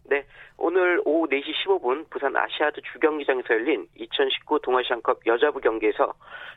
[0.04, 0.24] 네,
[0.56, 6.14] 오늘 오후 4시 15분 부산 아시아드 주경기장에서 열린 2019 동아시안컵 여자부 경기에서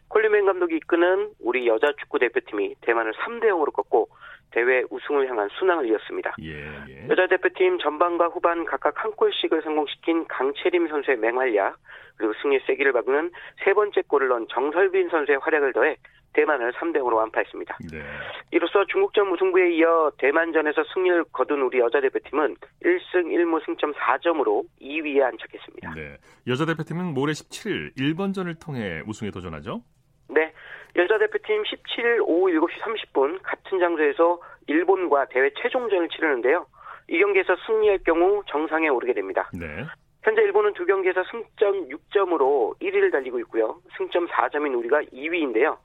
[0.09, 4.09] 콜리맨 감독이 이끄는 우리 여자 축구 대표팀이 대만을 3대 0으로 꺾고
[4.51, 6.35] 대회 우승을 향한 순항을 이었습니다.
[6.41, 6.53] 예,
[6.89, 7.07] 예.
[7.09, 11.77] 여자 대표팀 전반과 후반 각각 한 골씩을 성공시킨 강채림 선수의 맹활약
[12.17, 13.31] 그리고 승리의 세기를 바꾸는
[13.63, 15.97] 세 번째 골을 넣은 정설빈 선수의 활약을 더해
[16.33, 17.77] 대만을 3대 0으로 완파했습니다.
[17.91, 18.03] 네.
[18.51, 25.21] 이로써 중국전 무승부에 이어 대만전에서 승리를 거둔 우리 여자 대표팀은 1승 1무 승점 4점으로 2위에
[25.23, 25.93] 안착했습니다.
[25.95, 26.17] 네.
[26.47, 29.81] 여자 대표팀은 모레 17일 일본전을 통해 우승에 도전하죠?
[30.29, 30.53] 네.
[30.95, 36.65] 여자 대표팀 17일 오후 7시 30분 같은 장소에서 일본과 대회 최종전을 치르는데요.
[37.09, 39.49] 이 경기에서 승리할 경우 정상에 오르게 됩니다.
[39.53, 39.85] 네.
[40.23, 43.81] 현재 일본은 두 경기에서 승점 6점으로 1위를 달리고 있고요.
[43.97, 45.77] 승점 4점인 우리가 2위인데요.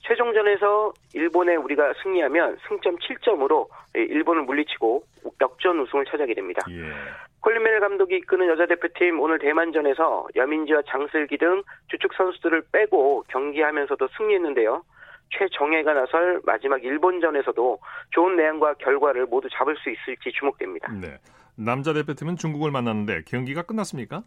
[0.00, 5.04] 최종전에서 일본에 우리가 승리하면 승점 7점으로 일본을 물리치고
[5.40, 6.62] 역전 우승을 차지하게 됩니다.
[6.70, 6.92] 예.
[7.44, 14.82] 콜린멜 감독이 이끄는 여자 대표팀 오늘 대만전에서 여민지와 장슬기 등 주축 선수들을 빼고 경기하면서도 승리했는데요.
[15.28, 17.78] 최정예가 나설 마지막 일본전에서도
[18.12, 20.90] 좋은 내용과 결과를 모두 잡을 수 있을지 주목됩니다.
[20.94, 21.18] 네.
[21.54, 24.22] 남자 대표팀은 중국을 만났는데 경기가 끝났습니까?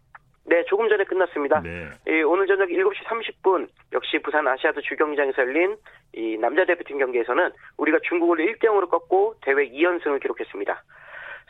[0.46, 1.62] 네, 조금 전에 끝났습니다.
[1.62, 1.90] 네.
[2.08, 5.76] 예, 오늘 저녁 7시 30분 역시 부산 아시아드 주경기장에서 열린
[6.14, 10.84] 이 남자 대표팀 경기에서는 우리가 중국을 1대 0으로 꺾고 대회 2연승을 기록했습니다.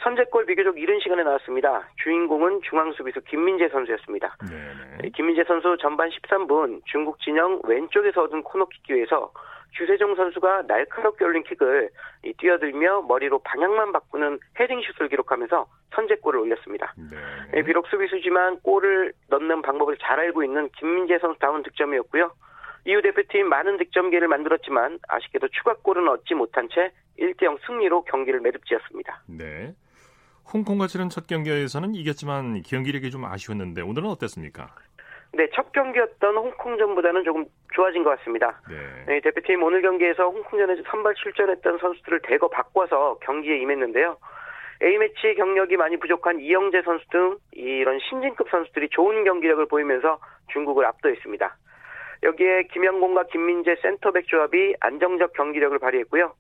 [0.03, 1.89] 선제골 비교적 이른 시간에 나왔습니다.
[2.03, 4.37] 주인공은 중앙 수비수 김민재 선수였습니다.
[4.49, 5.09] 네네.
[5.15, 9.31] 김민재 선수 전반 13분 중국 진영 왼쪽에서 얻은 코너킥 기회에서
[9.71, 11.89] 주세종 선수가 날카롭게 올린 킥을
[12.37, 16.93] 뛰어들며 머리로 방향만 바꾸는 헤딩 슛을 기록하면서 선제골을 올렸습니다.
[17.51, 17.63] 네.
[17.63, 22.31] 비록 수비수지만 골을 넣는 방법을 잘 알고 있는 김민재 선수다운 득점이었고요.
[22.85, 29.23] 이후 대표팀 많은 득점 기회를 만들었지만 아쉽게도 추가골은 얻지 못한 채 1대0 승리로 경기를 매듭지었습니다.
[29.27, 29.73] 네.
[30.53, 34.67] 홍콩과 치른 첫 경기에서는 이겼지만 경기력이 좀 아쉬웠는데 오늘은 어땠습니까?
[35.33, 38.61] 네, 첫 경기였던 홍콩전보다는 조금 좋아진 것 같습니다.
[38.69, 38.75] 네.
[39.07, 44.17] 네, 대표팀 오늘 경기에서 홍콩전에서 선발 출전했던 선수들을 대거 바꿔서 경기에 임했는데요.
[44.81, 50.19] A매치 경력이 많이 부족한 이영재 선수 등 이런 신진급 선수들이 좋은 경기력을 보이면서
[50.53, 51.57] 중국을 압도했습니다.
[52.23, 56.33] 여기에 김영곤과 김민재 센터백 조합이 안정적 경기력을 발휘했고요.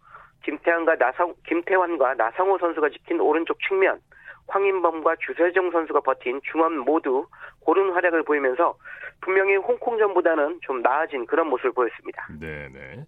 [0.43, 3.99] 김태환과 나성 김태환과 나성호 선수가 지킨 오른쪽 측면,
[4.47, 7.27] 황인범과 주세정 선수가 버틴 중원 모두
[7.59, 8.77] 고른 활약을 보이면서
[9.21, 12.27] 분명히 홍콩전보다는 좀 나아진 그런 모습을 보였습니다.
[12.39, 13.03] 네 네.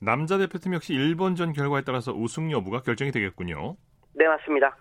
[0.00, 3.76] 남자 대표팀 역시 일본전 결과에 따라서 우승 여부가 결정이 되겠군요.
[4.14, 4.76] 네 맞습니다.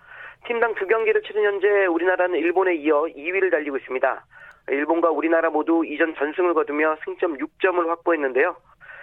[0.47, 4.25] 팀당 두 경기를 치른 현재 우리나라는 일본에 이어 2위를 달리고 있습니다.
[4.69, 8.55] 일본과 우리나라 모두 이전 전승을 거두며 승점 6점을 확보했는데요.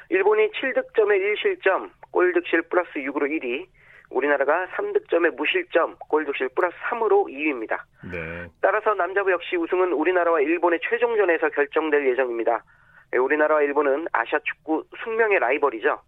[0.08, 3.66] 일본이 7득점에 1실점, 골득실 플러스 6으로 1위,
[4.10, 7.80] 우리나라가 3득점에 무실점, 골득실 플러스 3으로 2위입니다.
[8.10, 8.46] 네.
[8.60, 12.62] 따라서 남자부 역시 우승은 우리나라와 일본의 최종전에서 결정될 예정입니다.
[13.10, 16.00] 네, 우리나라와 일본은 아시아 축구 숙명의 라이벌이죠.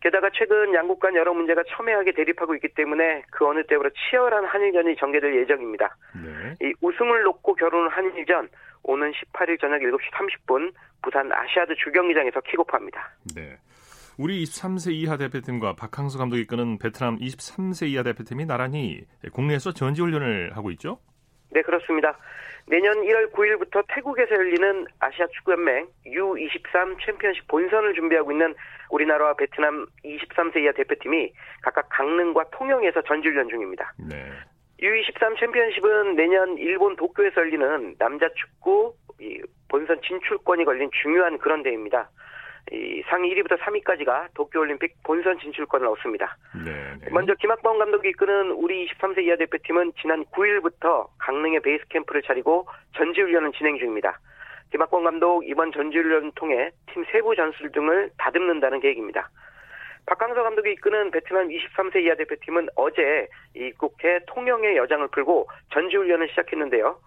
[0.00, 4.96] 게다가 최근 양국 간 여러 문제가 첨예하게 대립하고 있기 때문에 그 어느 때보다 치열한 한일전이
[4.96, 5.96] 전개될 예정입니다.
[6.14, 6.54] 네.
[6.60, 8.48] 이 우승을 놓고 겨루는 한일전
[8.82, 13.10] 오는 18일 저녁 7시 30분 부산 아시아드 주경기장에서 킥오프합니다.
[13.34, 13.56] 네.
[14.16, 19.00] 우리 23세 이하 대표팀과 박항수 감독이 이끄는 베트남 23세 이하 대표팀이 나란히
[19.32, 21.00] 국내에서 전지훈련을 하고 있죠?
[21.50, 22.16] 네, 그렇습니다.
[22.66, 28.54] 내년 1월 9일부터 태국에서 열리는 아시아 축구연맹 U23 챔피언십 본선을 준비하고 있는
[28.90, 33.92] 우리나라와 베트남 23세 이하 대표팀이 각각 강릉과 통영에서 전지훈련 중입니다.
[33.98, 34.30] 네.
[34.80, 38.94] U23 챔피언십은 내년 일본 도쿄에서 열리는 남자 축구
[39.68, 42.10] 본선 진출권이 걸린 중요한 그런 대회입니다.
[42.72, 46.36] 이 상위 1위부터 3위까지가 도쿄올림픽 본선 진출권을 얻습니다.
[46.64, 47.10] 네, 네.
[47.10, 53.52] 먼저 김학범 감독이 이끄는 우리 23세 이하 대표팀은 지난 9일부터 강릉에 베이스 캠프를 차리고 전지훈련을
[53.52, 54.18] 진행 중입니다.
[54.70, 59.30] 김학범 감독 이번 전지훈련을 통해 팀 세부 전술 등을 다듬는다는 계획입니다.
[60.06, 66.98] 박강서 감독이 이끄는 베트남 23세 이하 대표팀은 어제 입국해 통영의 여장을 풀고 전지훈련을 시작했는데요.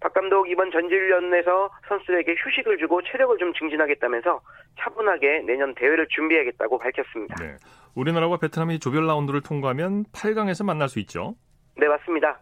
[0.00, 4.40] 박 감독 이번 전지훈련에서 선수들에게 휴식을 주고 체력을 좀 증진하겠다면서
[4.78, 7.34] 차분하게 내년 대회를 준비하겠다고 밝혔습니다.
[7.38, 7.56] 네.
[7.94, 11.34] 우리나라와 베트남이 조별 라운드를 통과하면 8강에서 만날 수 있죠?
[11.76, 12.38] 네, 맞습니다.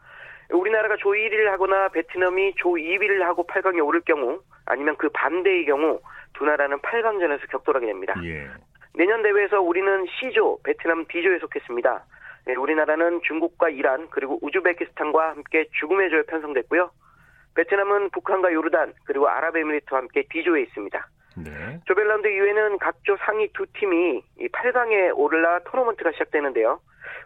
[0.50, 6.00] 우리나라가 조 1위를 하거나 베트남이 조 2위를 하고 8강에 오를 경우 아니면 그 반대의 경우
[6.34, 8.14] 두 나라는 8강전에서 격돌하게 됩니다.
[8.24, 8.46] 예.
[8.94, 12.04] 내년 대회에서 우리는 C조, 베트남 D조에 속했습니다.
[12.46, 16.90] 네, 우리나라는 중국과 이란 그리고 우즈베키스탄과 함께 죽음의 조에 편성됐고요.
[17.54, 21.08] 베트남은 북한과 요르단 그리고 아랍에미리트와 함께 D조에 있습니다.
[21.44, 21.80] 네.
[21.86, 26.80] 조별라운드 이후에는 각조 상위 두 팀이 8강에 오르라 토너먼트가 시작되는데요.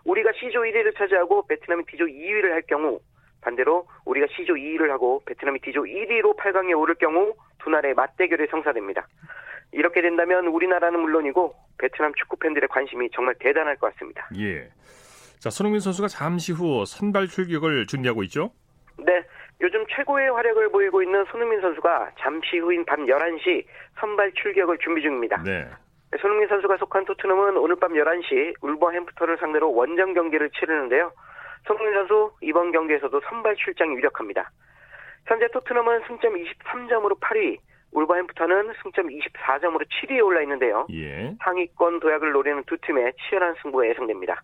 [0.04, 3.00] 우리가 C조 1위를 차지하고 베트남이 D조 2위를 할 경우
[3.40, 9.06] 반대로 우리가 C조 2위를 하고 베트남이 D조 1위로 8강에 오를 경우 두 나라의 맞대결이 성사됩니다.
[9.72, 14.28] 이렇게 된다면 우리나라는 물론이고 베트남 축구 팬들의 관심이 정말 대단할 것 같습니다.
[14.38, 14.68] 예.
[15.40, 18.52] 자, 손흥민 선수가 잠시 후 선발 출격을 준비하고 있죠?
[18.98, 19.24] 네.
[19.62, 23.64] 요즘 최고의 활약을 보이고 있는 손흥민 선수가 잠시 후인 밤 11시
[24.00, 25.40] 선발 출격을 준비 중입니다.
[25.44, 25.68] 네.
[26.20, 31.12] 손흥민 선수가 속한 토트넘은 오늘 밤 11시 울버햄프턴을 상대로 원정 경기를 치르는데요.
[31.66, 34.50] 손흥민 선수 이번 경기에서도 선발 출장이 유력합니다.
[35.26, 37.58] 현재 토트넘은 승점 23점으로 8위,
[37.92, 40.88] 울버햄프턴은 승점 24점으로 7위에 올라 있는데요.
[40.92, 41.36] 예.
[41.40, 44.42] 상위권 도약을 노리는 두 팀의 치열한 승부가 예상됩니다.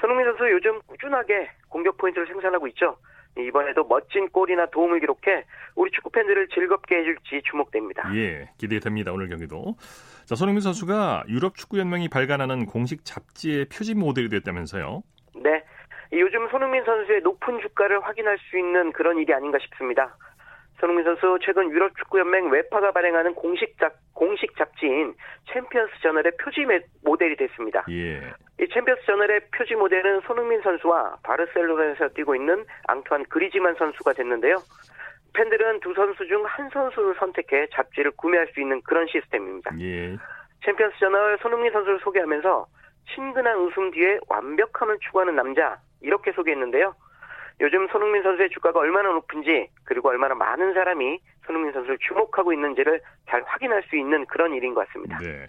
[0.00, 2.96] 손흥민 선수 요즘 꾸준하게 공격 포인트를 생산하고 있죠.
[3.38, 5.44] 이번에도 멋진 골이나 도움을 기록해
[5.76, 8.14] 우리 축구 팬들을 즐겁게 해줄지 주목됩니다.
[8.14, 9.12] 예, 기대됩니다.
[9.12, 9.76] 오늘 경기도.
[10.24, 15.02] 자, 손흥민 선수가 유럽 축구 연맹이 발간하는 공식 잡지의 표지 모델이 됐다면서요?
[15.36, 15.62] 네.
[16.12, 20.16] 요즘 손흥민 선수의 높은 주가를 확인할 수 있는 그런 일이 아닌가 싶습니다.
[20.80, 25.14] 손흥민 선수 최근 유럽 축구 연맹 UEFA가 발행하는 공식 잡 공식 잡지인
[25.52, 26.60] 챔피언스 저널의 표지
[27.04, 27.84] 모델이 됐습니다.
[27.90, 28.32] 예.
[28.60, 34.56] 이 챔피언스 저널의 표지 모델은 손흥민 선수와 바르셀로나에서 뛰고 있는 앙투안 그리즈만 선수가 됐는데요.
[35.32, 39.70] 팬들은 두 선수 중 한 선수를 선택해 잡지를 구매할 수 있는 그런 시스템입니다.
[39.80, 40.16] 예.
[40.64, 42.66] 챔피언스 저널 손흥민 선수를 소개하면서
[43.14, 46.94] 친근한 웃음 뒤에 완벽함을 추구하는 남자 이렇게 소개했는데요.
[47.60, 53.42] 요즘 손흥민 선수의 주가가 얼마나 높은지 그리고 얼마나 많은 사람이 손흥민 선수를 주목하고 있는지를 잘
[53.46, 55.18] 확인할 수 있는 그런 일인 것 같습니다.
[55.18, 55.46] 네.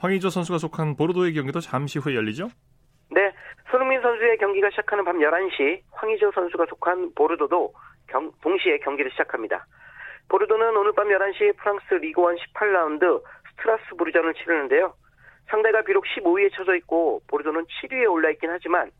[0.00, 2.48] 황의조 선수가 속한 보르도의 경기도 잠시 후에 열리죠?
[3.10, 3.32] 네.
[3.70, 7.72] 손흥민 선수의 경기가 시작하는 밤 11시 황의조 선수가 속한 보르도도
[8.08, 9.66] 경, 동시에 경기를 시작합니다.
[10.28, 14.94] 보르도는 오늘 밤 11시 프랑스 리그1 18라운드 스트라스부르전을 치르는데요.
[15.48, 18.90] 상대가 비록 15위에 처져 있고 보르도는 7위에 올라 있긴 하지만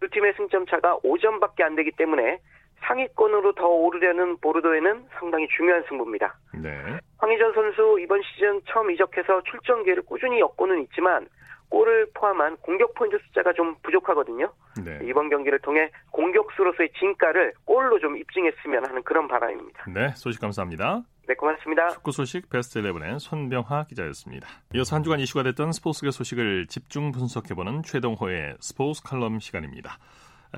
[0.00, 2.38] 두 팀의 승점 차가 5점밖에 안 되기 때문에
[2.80, 6.34] 상위권으로 더 오르려는 보르도에는 상당히 중요한 승부입니다.
[6.54, 6.70] 네.
[7.18, 11.28] 황희전 선수 이번 시즌 처음 이적해서 출전 기회를 꾸준히 얻고는 있지만
[11.68, 14.50] 골을 포함한 공격 포인트 숫자가 좀 부족하거든요.
[14.82, 15.00] 네.
[15.02, 19.84] 이번 경기를 통해 공격수로서의 진가를 골로 좀 입증했으면 하는 그런 바람입니다.
[19.90, 21.02] 네, 소식 감사합니다.
[21.26, 21.88] 네, 고맙습니다.
[21.88, 24.48] 축구 소식 베스트 11의 손병하 기자였습니다.
[24.74, 29.98] 이어서 한 주간 이슈가 됐던 스포츠계 소식을 집중 분석해보는 최동호의 스포츠 칼럼 시간입니다.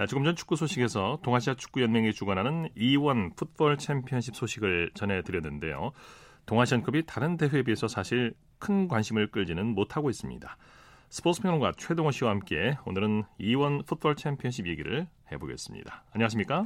[0.08, 5.92] 조금 전 축구 소식에서 동아시아 축구연맹이 주관하는 E1 풋볼 챔피언십 소식을 전해드렸는데요.
[6.46, 10.56] 동아시안급이 다른 대회에 비해서 사실 큰 관심을 끌지는 못하고 있습니다.
[11.08, 16.04] 스포츠 평론가 최동호 씨와 함께 오늘은 E1 풋볼 챔피언십 얘기를 해보겠습니다.
[16.14, 16.64] 안녕하십니까?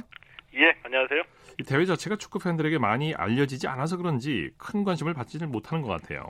[0.55, 1.23] 예, 안녕하세요.
[1.59, 6.27] 이 대회 자체가 축구 팬들에게 많이 알려지지 않아서 그런지 큰 관심을 받지는 못하는 것 같아요.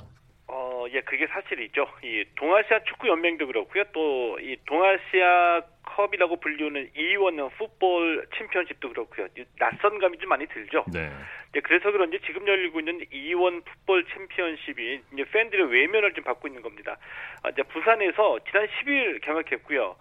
[0.47, 1.85] 어, 예, 그게 사실이죠.
[2.03, 3.83] 이 동아시아 축구 연맹도 그렇고요.
[3.93, 5.61] 또 이 동아시아
[5.95, 9.27] 컵이라고 불리우는 E1 풋볼 챔피언십도 그렇고요.
[9.57, 10.83] 낯선 감이 좀 많이 들죠.
[10.91, 11.09] 네.
[11.53, 16.61] 네, 그래서 그런지 지금 열리고 있는 E1 풋볼 챔피언십이 이제 팬들의 외면을 좀 받고 있는
[16.61, 16.97] 겁니다.
[17.43, 19.95] 아, 이제 부산에서 지난 10일 개막했고요.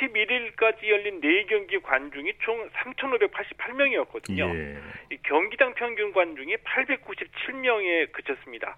[0.00, 4.54] 11일까지 열린 4경기 관중이 총 3,588명이었거든요.
[4.54, 4.78] 예.
[5.22, 8.76] 경기당 평균 관중이 897명에 그쳤습니다.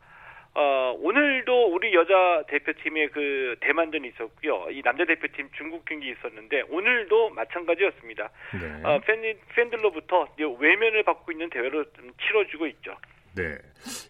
[0.55, 4.67] 어, 오늘도 우리 여자 대표팀의 그 대만전이 있었고요.
[4.71, 8.31] 이 남자 대표팀 중국 경기 있었는데 오늘도 마찬가지였습니다.
[8.61, 8.83] 네.
[8.85, 9.23] 어, 팬,
[9.55, 11.85] 팬들로부터 외면을 받고 있는 대회로
[12.21, 12.97] 치러지고 있죠.
[13.37, 13.57] 네.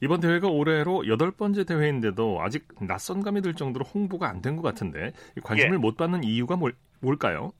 [0.01, 4.63] 이번 대회가 올해로 여덟 번째 대회인데도 아직 낯선 감이 들 정도로 홍보가 안 된 것
[4.63, 5.13] 같은데
[5.45, 5.77] 관심을 예.
[5.79, 6.73] 못 받는 이유가 뭘,
[7.03, 7.53] 뭘까요?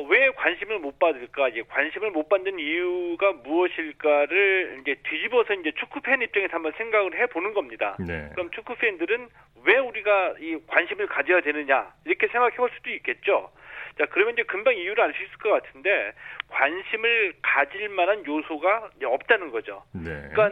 [0.00, 1.48] 왜 관심을 못 받을까?
[1.48, 7.26] 이제 관심을 못 받는 이유가 무엇일까를 이제 뒤집어서 이제 축구 팬 입장에서 한번 생각을 해
[7.26, 7.96] 보는 겁니다.
[7.98, 8.28] 네.
[8.32, 9.28] 그럼 축구 팬들은
[9.64, 13.50] 왜 우리가 이 관심을 가져야 되느냐 이렇게 생각해 볼 수도 있겠죠.
[13.98, 16.12] 자, 그러면 이제 금방 이유를 알 수 있을 것 같은데
[16.48, 19.82] 관심을 가질 만한 요소가 없다는 거죠.
[19.92, 20.28] 네.
[20.32, 20.50] 그러니까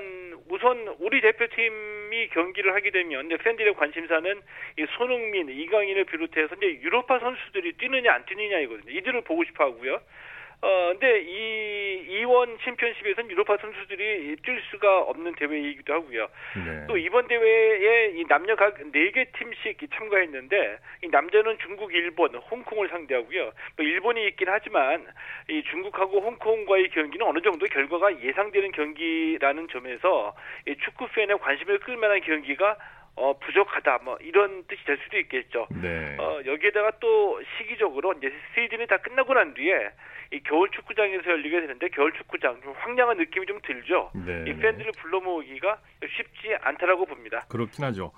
[0.48, 4.42] 우선 우리 대표팀이 경기를 하게 되면 팬들의 관심사는
[4.78, 8.90] 이 손흥민, 이강인을 비롯해서 이제 유로파 선수들이 뛰느냐 안 뛰느냐이거든요.
[8.90, 10.00] 이들을 보고 싶어 하고요.
[10.64, 16.26] 어, 근데 이 이원 챔피언십에서는 유로파 선수들이 뛸 수가 없는 대회이기도 하고요.
[16.56, 16.86] 네.
[16.88, 23.42] 또 이번 대회에 이 남녀 각 4개 팀씩 참가했는데 이 남자는 중국, 일본, 홍콩을 상대하고요.
[23.76, 25.06] 뭐 일본이 있긴 하지만
[25.50, 30.34] 이 중국하고 홍콩과의 경기는 어느 정도 결과가 예상되는 경기라는 점에서
[30.66, 32.78] 이 축구 팬의 관심을 끌 만한 경기가
[33.16, 35.68] 어, 부족하다, 뭐, 이런 뜻이 될 수도 있겠죠.
[35.70, 36.16] 네.
[36.18, 39.90] 어, 여기에다가 또 시기적으로 이제 시즌이 다 끝나고 난 뒤에
[40.32, 44.10] 이 겨울 축구장에서 열리게 되는데 겨울 축구장 좀 황량한 느낌이 좀 들죠.
[44.14, 44.50] 네.
[44.50, 47.46] 이 팬들을 불러 모으기가 쉽지 않다라고 봅니다.
[47.48, 48.12] 그렇긴 하죠.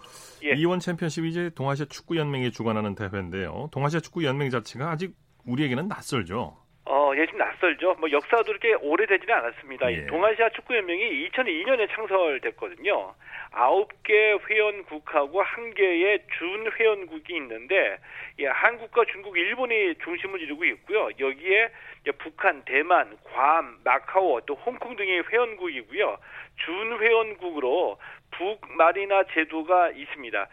[0.44, 0.52] 예.
[0.52, 3.68] 이원 챔피언십이 이제 동아시아 축구 연맹이 주관하는 대회인데요.
[3.72, 6.56] 동아시아 축구 연맹 자체가 아직 우리에게는 낯설죠.
[6.88, 7.96] 어, 예, 좀 낯설죠.
[7.98, 9.92] 뭐 역사도 이렇게 오래되지는 않았습니다.
[9.92, 10.06] 예.
[10.06, 13.14] 동아시아 축구연맹이 2002년에 창설됐거든요.
[13.50, 17.98] 아홉 개 회원국하고 한 개의 준 회원국이 있는데,
[18.38, 21.08] 예, 한국과 중국, 일본이 중심을 이루고 있고요.
[21.18, 21.70] 여기에
[22.18, 26.18] 북한, 대만, 괌, 마카오, 또 홍콩 등의 회원국이고요.
[26.64, 27.98] 준 회원국으로
[28.30, 30.48] 북마리나 제도가 있습니다.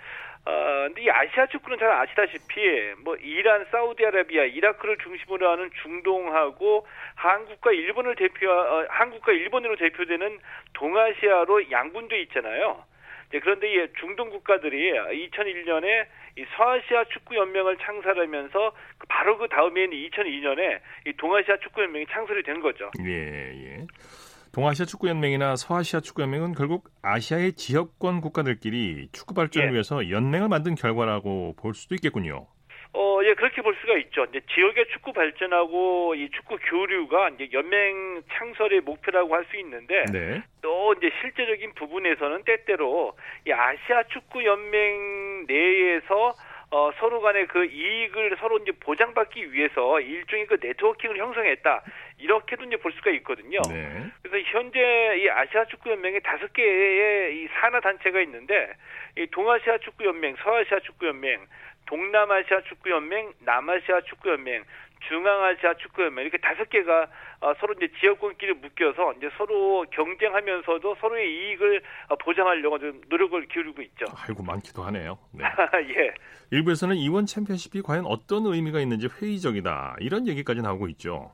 [0.46, 0.52] 어,
[0.88, 2.62] 근데 이 아시아 축구는 잘 아시다시피
[3.04, 10.40] 뭐 이란, 사우디아라비아, 이라크를 중심으로 하는 중동하고 한국과 일본을 대표 어, 한국과 일본으로 대표되는
[10.74, 12.84] 동아시아로 양분돼 있잖아요.
[13.32, 16.06] 네, 그런데 이 중동 국가들이 2001년에
[16.38, 18.74] 이 서아시아 축구 연맹을 창설하면서
[19.08, 22.92] 바로 그 다음에는 2002년에 이 동아시아 축구 연맹이 창설이 된 거죠.
[23.04, 23.88] 예, 예.
[24.54, 29.74] 동아시아 축구연맹이나 서아시아 축구연맹은 결국 아시아의 지역권 국가들끼리 축구 발전을 예.
[29.74, 32.46] 위해서 연맹을 만든 결과라고 볼 수도 있겠군요.
[32.96, 34.26] 어, 예, 그렇게 볼 수가 있죠.
[34.26, 40.44] 이제 지역의 축구 발전하고 이 축구 교류가 이제 연맹 창설의 목표라고 할 수 있는데 네.
[40.62, 46.36] 또 이제 실제적인 부분에서는 때때로 이 아시아 축구 연맹 내에서
[46.74, 51.84] 어, 서로 간의 그 이익을 서로 이제 보장받기 위해서 일종의 그 네트워킹을 형성했다.
[52.18, 53.60] 이렇게도 이제 볼 수가 있거든요.
[53.70, 54.06] 네.
[54.24, 54.80] 그래서 현재
[55.20, 58.74] 이 아시아 축구 연맹에 다섯 개의 이 산하 단체가 있는데
[59.16, 61.46] 이 동아시아 축구 연맹, 서아시아 축구 연맹,
[61.86, 64.64] 동남아시아 축구 연맹, 남아시아 축구 연맹,
[65.08, 67.08] 중앙아시아 축구연맹 이렇게 다섯 개가
[67.42, 73.82] 어, 서로 이제 지역권끼리 묶여서 이제 서로 경쟁하면서도 서로의 이익을 어, 보장하려고 좀 노력을 기울이고
[73.82, 74.06] 있죠.
[74.16, 75.18] 아이고 많기도 하네요.
[75.32, 75.44] 네.
[75.96, 76.14] 예.
[76.52, 81.32] 일부에서는 이원 챔피언십이 과연 어떤 의미가 있는지 회의적이다 이런 얘기까지 나오고 있죠.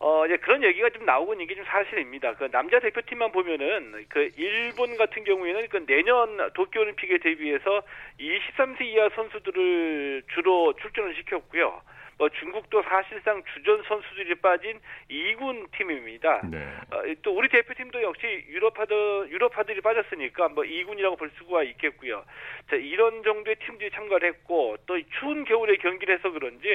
[0.00, 2.34] 어, 이제 그런 얘기가 좀 나오고 있는 게 좀 사실입니다.
[2.34, 7.82] 그 남자 대표팀만 보면은 그 일본 같은 경우에는 그 내년 도쿄올림픽에 대비해서
[8.20, 11.80] 23세 이하 선수들을 주로 출전을 시켰고요.
[12.18, 16.42] 뭐 중국도 사실상 주전 선수들이 빠진 2군 팀입니다.
[16.50, 16.58] 네.
[16.90, 22.24] 어, 또 우리 대표팀도 역시 유럽파들 유럽파들이 빠졌으니까 뭐 2군이라고 볼 수가 있겠고요.
[22.68, 26.68] 자, 이런 정도의 팀들이 참가를 했고 또 추운 겨울에 경기를 해서 그런지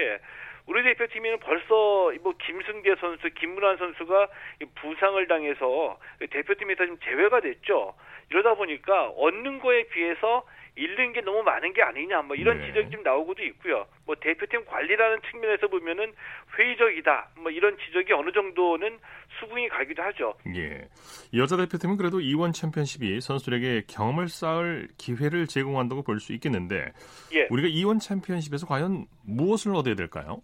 [0.66, 4.30] 우리 대표팀에는 벌써 뭐 김승재 선수, 김문환 선수가
[4.76, 7.94] 부상을 당해서 대표팀에서 좀 제외가 됐죠.
[8.30, 12.68] 이러다 보니까 얻는 거에 비해서 잃는 게 너무 많은 게 아니냐 뭐 이런 네.
[12.68, 13.86] 지적이 좀 나오고도 있고요.
[14.06, 16.14] 뭐 대표팀 관리라는 측면에서 보면은
[16.58, 17.30] 회의적이다.
[17.42, 19.00] 뭐 이런 지적이 어느 정도는
[19.40, 20.36] 수긍이 가기도 하죠.
[20.56, 20.88] 예.
[21.36, 26.92] 여자 대표팀은 그래도 이원 챔피언십이 선수들에게 경험을 쌓을 기회를 제공한다고 볼 수 있겠는데
[27.34, 27.48] 예.
[27.50, 30.42] 우리가 이원 챔피언십에서 과연 무엇을 얻어야 될까요?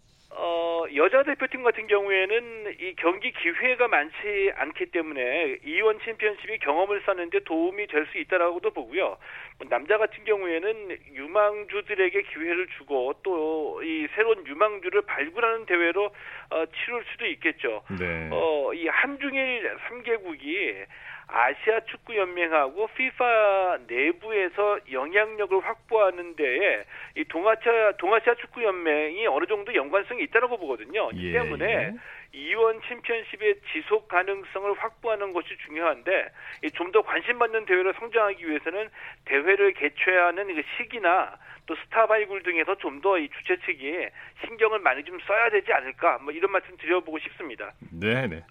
[0.96, 7.86] 여자 대표팀 같은 경우에는 이 경기 기회가 많지 않기 때문에 이원 챔피언십이 경험을 쌓는데 도움이
[7.86, 9.16] 될 수 있다라고도 보고요.
[9.58, 16.10] 뭐 남자 같은 경우에는 유망주들에게 기회를 주고 또 이 새로운 유망주를 발굴하는 대회로
[16.50, 17.82] 어, 치룰 수도 있겠죠.
[17.98, 18.28] 네.
[18.30, 20.84] 어, 이 한중일 3개국이
[21.32, 26.84] 아시아 축구 연맹하고 FIFA 내부에서 영향력을 확보하는 데에
[27.16, 31.10] 이 동아시아 동아시아 축구 연맹이 어느 정도 연관성이 있다고 보거든요.
[31.12, 31.94] 이 예, 때문에 예.
[32.32, 36.28] 이원 챔피언십의 지속 가능성을 확보하는 것이 중요한데
[36.74, 38.88] 좀 더 관심 받는 대회로 성장하기 위해서는
[39.26, 44.08] 대회를 개최하는 그 시기나 또 스타 발굴 등에서 좀 더 이 주최 측이
[44.44, 47.72] 신경을 많이 좀 써야 되지 않을까 뭐 이런 말씀 드려보고 싶습니다.
[47.92, 48.42] 네, 네.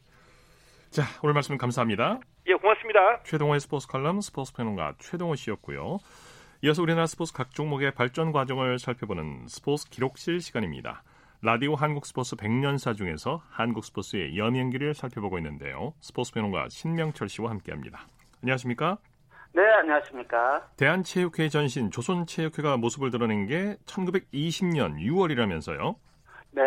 [0.89, 2.19] 자, 오늘 말씀 감사합니다.
[2.47, 3.21] 예, 고맙습니다.
[3.23, 5.99] 최동호의 스포츠 칼럼 스포츠 평론가 최동호 씨였고요.
[6.63, 11.03] 이어서 우리나라 스포츠 각 종목의 발전 과정을 살펴보는 스포츠 기록실 시간입니다.
[11.43, 15.93] 라디오 한국 스포츠 100년사 중에서 한국 스포츠의 여명기를 살펴보고 있는데요.
[16.01, 18.07] 스포츠 평론가 신명철 씨와 함께합니다.
[18.41, 18.97] 안녕하십니까?
[19.53, 20.69] 네, 안녕하십니까?
[20.75, 25.95] 대한체육회 전신 조선체육회가 모습을 드러낸 게 1920년 6월이라면서요?
[26.51, 26.63] 네,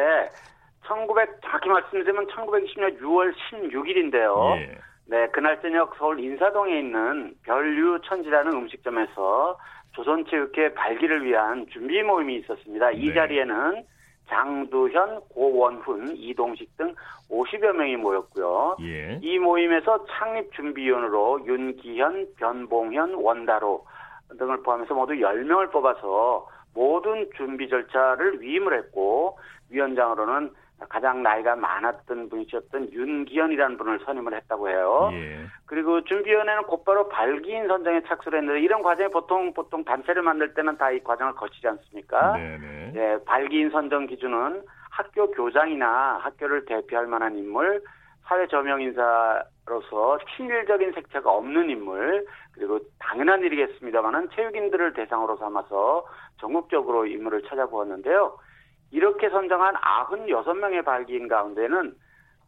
[0.92, 4.56] 1900 정확히 말씀드리면 1920년 6월 16일인데요.
[4.56, 4.78] 예.
[5.06, 9.58] 네, 그날 저녁 서울 인사동에 있는 별류 천지라는 음식점에서
[9.92, 12.90] 조선체육회 발기를 위한 준비 모임이 있었습니다.
[12.90, 12.96] 네.
[12.96, 13.84] 이 자리에는
[14.28, 16.94] 장두현, 고원훈, 이동식 등
[17.30, 18.76] 50여 명이 모였고요.
[18.80, 19.18] 예.
[19.22, 23.84] 이 모임에서 창립 준비위원으로 윤기현, 변봉현, 원다로
[24.38, 29.38] 등을 포함해서 모두 10명을 뽑아서 모든 준비 절차를 위임을 했고
[29.70, 30.52] 위원장으로는
[30.88, 35.10] 가장 나이가 많았던 분이셨던 윤기현이라는 분을 선임을 했다고 해요.
[35.12, 35.46] 예.
[35.66, 40.92] 그리고 준비위원회는 곧바로 발기인 선정에 착수를 했는데 이런 과정에 보통 보통 단체를 만들 때는 다
[40.92, 42.36] 이 과정을 거치지 않습니까?
[42.36, 42.92] 네네.
[42.94, 47.82] 예, 발기인 선정 기준은 학교 교장이나 학교를 대표할 만한 인물,
[48.24, 56.04] 사회 저명 인사로서 친일적인 색채가 없는 인물, 그리고 당연한 일이겠습니다만은 체육인들을 대상으로 삼아서
[56.38, 58.36] 전국적으로 인물을 찾아보았는데요.
[58.92, 61.94] 이렇게 선정한 96명의 발기인 가운데는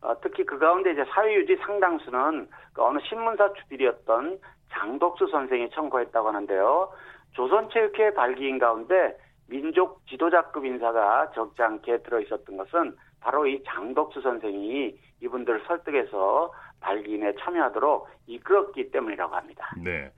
[0.03, 4.39] 어, 특히 그 가운데 이제 사회유지 상당수는 그 어느 신문사 주필이었던
[4.71, 6.93] 장덕수 선생이 청구했다고 하는데요.
[7.33, 9.17] 조선체육회 발기인 가운데
[9.49, 17.35] 민족 지도자급 인사가 적지 않게 들어 있었던 것은 바로 이 장덕수 선생이 이분들을 설득해서 발기인에
[17.41, 19.71] 참여하도록 이끌었기 때문이라고 합니다.
[19.83, 20.11] 네.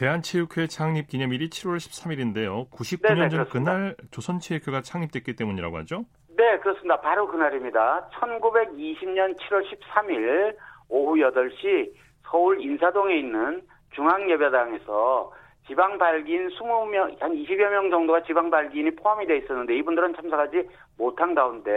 [0.00, 2.70] 대한체육회 창립 기념일이 7월 13일인데요.
[2.70, 6.06] 99년 전 그날 조선체육회가 창립됐기 때문이라고 하죠?
[6.38, 6.98] 네, 그렇습니다.
[7.02, 8.08] 바로 그날입니다.
[8.14, 10.56] 1920년 7월 13일
[10.88, 11.92] 오후 8시
[12.24, 13.60] 서울 인사동에 있는
[13.94, 15.34] 중앙예배당에서
[15.66, 21.34] 지방 발기인 20명, 한 20여 명 정도가 지방 발기인이 포함이 돼 있었는데 이분들은 참석하지 못한
[21.34, 21.74] 가운데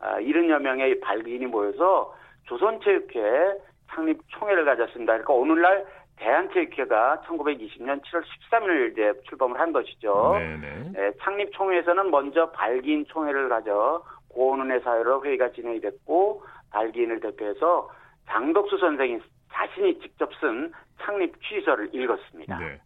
[0.00, 2.14] 70여 아, 명의 발기인이 모여서
[2.44, 3.58] 조선체육회
[3.90, 5.14] 창립 총회를 가졌습니다.
[5.14, 5.84] 그러니까 오늘날
[6.16, 10.34] 대한체육회가 1920년 7월 13일 이제 출범을 한 것이죠.
[10.38, 10.90] 네네.
[10.92, 17.90] 네, 창립 총회에서는 먼저 발기인 총회를 가져 고은의 사회로 회의가 진행이 됐고 발기인을 대표해서
[18.26, 19.20] 장덕수 선생이
[19.52, 22.58] 자신이 직접 쓴 창립 취지서를 읽었습니다.
[22.58, 22.80] 네.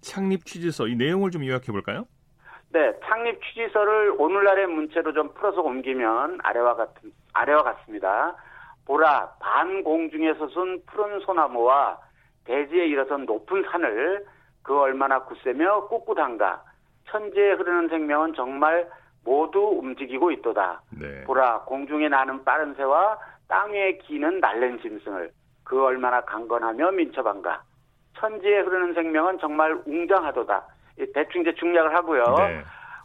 [0.00, 2.06] 창립 취지서 이 내용을 좀 요약해 볼까요?
[2.70, 8.36] 네, 창립 취지서를 오늘날의 문체로 좀 풀어서 옮기면 아래와 같은 아래와 같습니다.
[8.84, 11.98] 보라 반공중에 솟은 푸른 소나무와
[12.46, 14.24] 대지에 일어선 높은 산을
[14.62, 16.62] 그 얼마나 굳세며 꿋꿋한가.
[17.08, 18.88] 천지에 흐르는 생명은 정말
[19.24, 20.80] 모두 움직이고 있도다.
[20.98, 21.24] 네.
[21.24, 23.18] 보라 공중에 나는 빠른 새와
[23.48, 25.30] 땅 위에 기는 날랜 짐승을
[25.64, 27.62] 그 얼마나 강건하며 민첩한가.
[28.16, 30.66] 천지에 흐르는 생명은 정말 웅장하도다.
[31.14, 32.24] 대충 이제 중략을 하고요.
[32.38, 32.62] 네.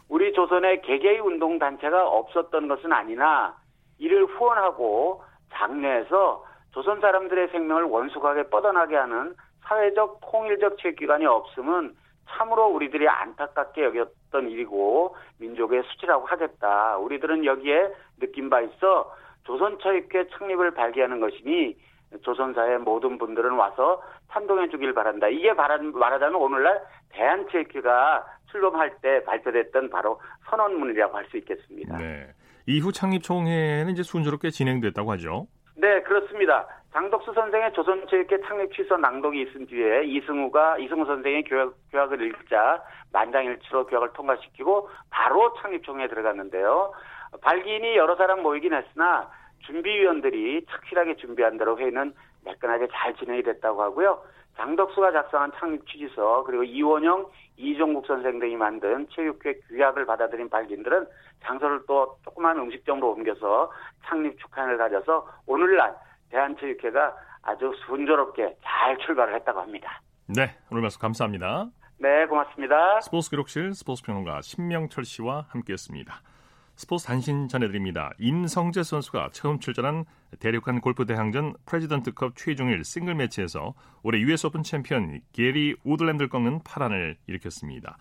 [0.08, 3.54] 우리 조선의 개개의 운동 단체가 없었던 것은 아니나
[3.98, 5.22] 이를 후원하고
[5.52, 11.94] 장래에서 조선 사람들의 생명을 원숙하게 뻗어나게 하는 사회적 통일적 체육기관이 없음은
[12.30, 16.96] 참으로 우리들이 안타깝게 여겼던 일이고 민족의 수치라고 하겠다.
[16.98, 19.14] 우리들은 여기에 느낀 바 있어
[19.44, 21.76] 조선체육회 창립을 발기하는 것이니
[22.22, 25.28] 조선사의 모든 분들은 와서 찬동해 주길 바란다.
[25.28, 31.98] 이게 말하자면 오늘날 대한체육회가 출범할 때 발표됐던 바로 선언문이라고 할 수 있겠습니다.
[31.98, 32.28] 네.
[32.66, 35.46] 이후 창립 총회는 이제 순조롭게 진행됐다고 하죠.
[35.82, 36.68] 네, 그렇습니다.
[36.92, 42.80] 장덕수 선생의 조선체육회 창립 취서 낭독이 있은 뒤에 이승우가 이승우 선생의 교약, 교약을 읽자
[43.12, 46.92] 만장일치로 교약을 통과시키고 바로 창립 총회에 들어갔는데요.
[47.40, 49.28] 발기인이 여러 사람 모이긴 했으나
[49.66, 52.14] 준비위원들이 착실하게 준비한 대로 회의는
[52.44, 54.22] 매끈하게 잘 진행이 됐다고 하고요.
[54.58, 57.26] 장덕수가 작성한 창립 취지서 그리고 이원영,
[57.56, 61.06] 이종국 선생 등이 만든 체육회 규약을 받아들인 발기인들은
[61.42, 63.70] 장소를 또 조그만 음식점으로 옮겨서
[64.04, 65.94] 창립 축하를 가져서 오늘날
[66.30, 70.00] 대한체육회가 아주 순조롭게 잘 출발을 했다고 합니다.
[70.26, 71.66] 네, 오늘 말씀 감사합니다.
[71.98, 73.00] 네, 고맙습니다.
[73.00, 76.31] 스포츠 기록실 스포츠 평론가 신명철 씨와 함께했습니다.
[76.76, 78.12] 스포츠 단신 전해드립니다.
[78.18, 80.04] 임성재 선수가 처음 출전한
[80.40, 87.16] 대륙간 골프 대항전 프레지던트컵 최종일 싱글 매치에서 올해 US 오픈 챔피언 게리 우드랜드를 꺾는 파란을
[87.26, 87.98] 일으켰습니다.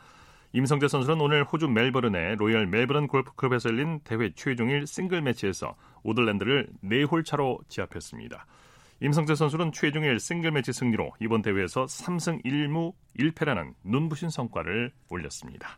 [0.54, 7.24] 임성재 선수는 오늘 호주 멜버른의 로열 멜버른 골프클럽에서 열린 대회 최종일 싱글 매치에서 우드랜드를 4홀
[7.24, 8.46] 차로 제압했습니다.
[9.04, 15.78] 임성재 선수는 최종일 싱글 매치 승리로 이번 대회에서 3승 1무 1패라는 눈부신 성과를 올렸습니다.